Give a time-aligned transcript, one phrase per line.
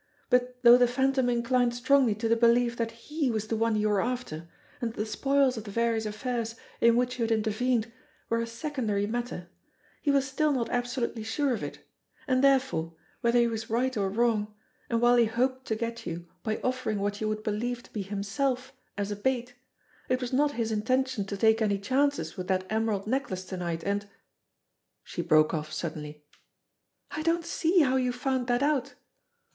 [0.31, 3.87] But though the Phantom inclined strongly to the belief that he was the one you
[3.87, 4.49] were after,
[4.81, 7.91] and that the spoils of the vari ous affairs in which you had intervened
[8.27, 9.47] were a secondary matter,
[10.01, 11.85] he was still not absolutely sure of it
[12.27, 14.51] and therefore, whether he was right or wrong,
[14.89, 18.01] and while he hoped to get you by offering what you would believe to be
[18.01, 19.53] himself as a bait,
[20.09, 23.83] it was not his intention to take any chances with that emerald necklace to night,
[23.83, 24.09] and"
[25.11, 26.21] She broke off sud denly.
[27.11, 28.95] "I don't see how you found that out